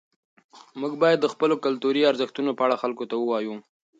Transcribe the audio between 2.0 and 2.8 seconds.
ارزښتونو په